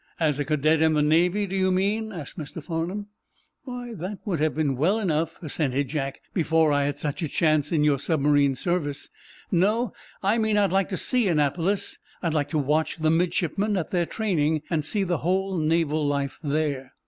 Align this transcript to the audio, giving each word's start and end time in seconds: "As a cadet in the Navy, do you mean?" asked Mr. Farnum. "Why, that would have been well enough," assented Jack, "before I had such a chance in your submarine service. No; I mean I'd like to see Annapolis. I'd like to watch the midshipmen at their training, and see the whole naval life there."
"As 0.19 0.39
a 0.39 0.45
cadet 0.45 0.81
in 0.81 0.95
the 0.95 1.03
Navy, 1.03 1.45
do 1.45 1.55
you 1.55 1.71
mean?" 1.71 2.11
asked 2.11 2.35
Mr. 2.39 2.63
Farnum. 2.63 3.05
"Why, 3.65 3.93
that 3.93 4.17
would 4.25 4.39
have 4.39 4.55
been 4.55 4.75
well 4.75 4.97
enough," 4.99 5.37
assented 5.43 5.89
Jack, 5.89 6.21
"before 6.33 6.71
I 6.73 6.85
had 6.85 6.97
such 6.97 7.21
a 7.21 7.27
chance 7.27 7.71
in 7.71 7.83
your 7.83 7.99
submarine 7.99 8.55
service. 8.55 9.09
No; 9.51 9.93
I 10.23 10.39
mean 10.39 10.57
I'd 10.57 10.71
like 10.71 10.89
to 10.89 10.97
see 10.97 11.27
Annapolis. 11.27 11.99
I'd 12.23 12.33
like 12.33 12.49
to 12.49 12.57
watch 12.57 12.97
the 12.97 13.11
midshipmen 13.11 13.77
at 13.77 13.91
their 13.91 14.07
training, 14.07 14.63
and 14.71 14.83
see 14.83 15.03
the 15.03 15.19
whole 15.19 15.59
naval 15.59 16.03
life 16.03 16.39
there." 16.43 16.93